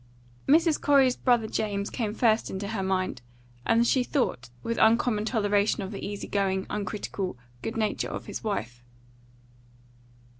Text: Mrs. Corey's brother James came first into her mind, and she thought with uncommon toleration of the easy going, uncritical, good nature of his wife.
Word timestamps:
Mrs. 0.47 0.81
Corey's 0.81 1.15
brother 1.15 1.45
James 1.47 1.91
came 1.91 2.15
first 2.15 2.49
into 2.49 2.69
her 2.69 2.81
mind, 2.81 3.21
and 3.67 3.85
she 3.85 4.03
thought 4.03 4.49
with 4.63 4.79
uncommon 4.79 5.25
toleration 5.25 5.83
of 5.83 5.91
the 5.91 6.03
easy 6.03 6.27
going, 6.27 6.65
uncritical, 6.71 7.37
good 7.61 7.77
nature 7.77 8.09
of 8.09 8.25
his 8.25 8.43
wife. 8.43 8.83